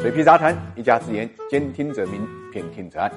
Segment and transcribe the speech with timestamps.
[0.00, 3.12] 水皮杂谈，一家之言，兼听则明，偏听则暗。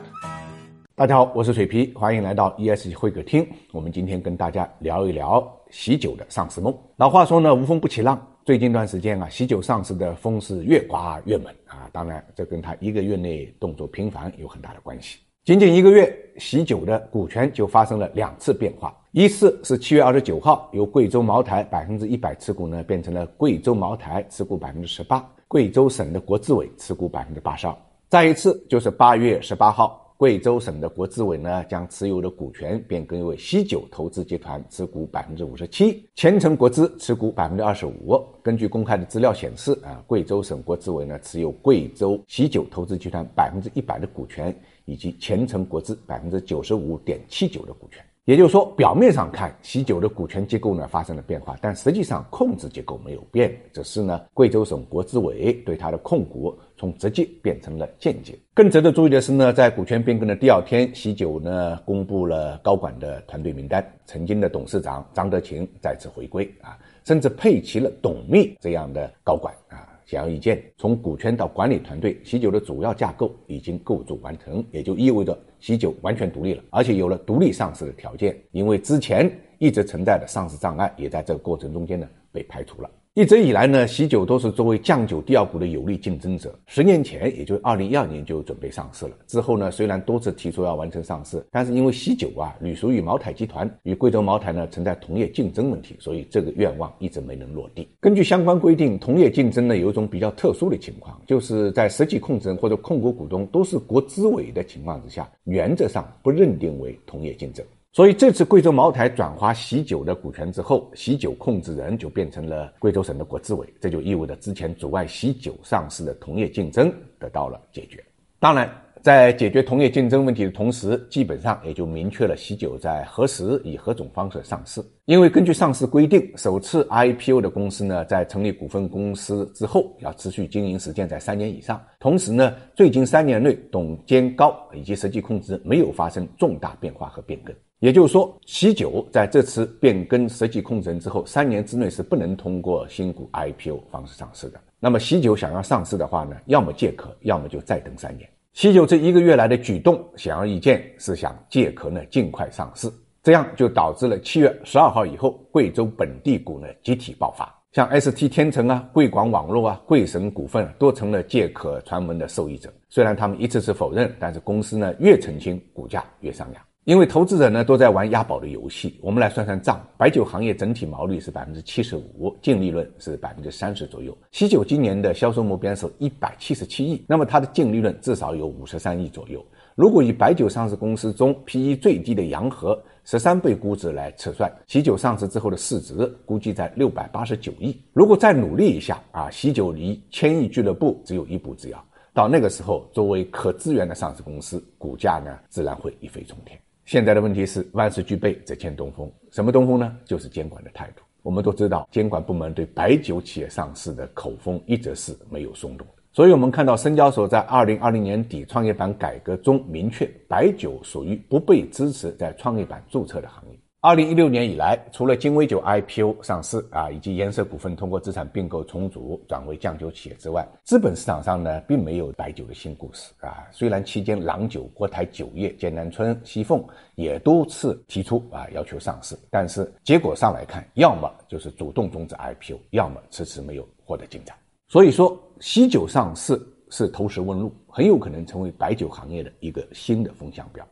[0.96, 3.48] 大家好，我是水皮，欢迎来到 ES 会客厅。
[3.72, 6.78] 我们今天跟大家聊一聊喜酒的上市梦。
[6.98, 8.22] 老话说呢，无风不起浪。
[8.44, 11.88] 最近一段时间啊，喜酒上市的风是越刮越猛啊。
[11.94, 15.20] 当然，这跟他一个月内动作频繁有很大的关系。
[15.46, 18.94] 仅仅一个月，喜酒的股权就发生了两次变化。
[19.16, 27.78] 一次是七月二十九号，由贵州茅台百分之一百持股呢，变成了贵州茅台持股百分之十八，贵州省的国资委持股百分之八十二。
[28.10, 38.20] 再一次就是八月十八号，贵州省的国资委呢，将持有的股权变更为习酒投资集团持股百分之五十七，前程国资持股百分之二十五。
[38.42, 44.52] 根据公开的资料显示，啊，贵州省国资委呢，持有贵州习酒投资集团百分之一百的股权。
[44.86, 58.34] 以及前程国资百分之九十五点七九的股权，也就是说，表面上看喜酒的股权结构呢发生了变化，但实际上控制结构没有变，只是呢贵州省国资委对它的控股从直接变成了间接。
[58.54, 69.93] 更值得注意的是呢，在股权变更的第二天，喜酒呢公布了高管的团队名单，曾经的董事长张德勤再次回归啊，甚至配齐了董秘这样的高管啊。
[70.06, 78.38] 显而易见，从股权到管理团队，喜酒的主要架构已经构筑完成，也就意味着喜酒完全独立了，而且有了独立上市的条件。
[78.52, 82.90] 因为之前一直存在的上市障碍，也在这个过程中间呢被排除了。
[83.16, 86.52] 一直以来呢，喜酒都是作为酱酒第二股的有力竞争者。
[86.66, 89.12] 十年前，也就是二零一二年就准备上市了。
[89.28, 97.88] 之后呢，虽然多次提出要完成上市，但是因为喜酒啊隶属于茅台集团，与贵州茅台呢存在同业竞争问题，所以这个愿望一直没能落地。
[98.00, 107.64] 根据相关规定，同业竞争呢有一种比较特殊的情况，就是在实际控制人或者控股股东都是国资委的情况之下，原则上不认定为同业竞争。
[107.96, 118.04] 所以这次贵州茅台转化喜酒的股权之后，喜酒控制人就变成了贵州省的国资委，这就意味着之前阻碍喜酒上市的同业竞争得到了解决。
[118.40, 118.68] 当然，
[119.04, 124.84] 在解决同业竞争问题的同时，基本上也就明确了喜酒在何时以何种方式上市。
[125.06, 131.80] 因为根据上市规定，首次 IPO 的公司呢，在成立股份公司之后，要持续经营时间在三年以上。
[132.00, 137.56] 同时呢，最近三年内董监高以及实际控制没有发生重大变化和变更。
[137.84, 144.62] 也就是说，喜酒在这次变更实际控制人之后，三年之内是不能通过新股 IPO 方式上市的。
[144.80, 148.26] 那么，喜酒想要上市的话呢，要么借壳，要么就再等三年。
[148.54, 152.90] 喜酒这一个月来的举动，显而易见是想借壳呢尽快上市，
[153.22, 162.74] 这样就导致了七月十二号以后，贵州本地股呢集体爆发，像 ST 天成啊、贵广网络啊、贵省股份都成了借壳传闻的受益者。
[162.88, 166.64] 虽然他们一次次否认，但是公司呢越澄清，股价越上扬。
[166.86, 174.18] 因为投资者呢都在玩押宝的游戏，我们来算算账：白酒行业整体毛利是百分之七十五，净利润是百分之三十左右。
[174.32, 179.42] 喜酒今年的销售目标是一百七十七亿，那么它的净利润至少有五十三亿左右。
[179.76, 187.82] 如果以白酒上市公司中 P/E 最低的洋河十三倍估值来测算，喜酒上市之后的市值估计在六百八十九亿。
[187.94, 191.82] 如果再努力一下啊，喜酒离千亿俱乐部只有一步之遥。
[192.14, 196.60] 到那个时候，作为可资源的上市公司，股价呢自然会一飞冲天。
[196.86, 199.10] 现在的问题是万事俱备，只欠东风。
[199.32, 199.98] 什么东风呢？
[200.06, 201.04] 就是监管的态度。
[201.22, 205.88] 我们都知道，监管部门对白酒企业上市的口风一直是没有松动。
[206.12, 213.58] 所以，我们看到深交所在二零二零年底创业板改革中明确，白酒属于不被支持在创业板注册的行业。
[213.86, 223.46] 二零一六年以来，除了金威酒 IPO 上市啊，以及颜色股份通过资产并购重组转为酱酒企业之外，资本市场上呢，并没有白酒的新故事啊。
[223.52, 234.34] 虽然期间郎酒、国台酒业、剑南春、西凤也多次提出啊要求上市，但是结果上来看，要么就是主动终止 IPO，要么迟迟没有获得进展。
[234.70, 240.66] 所以说，喜酒上市是投石问路，很有可能成为白酒行业的一个新的风向标。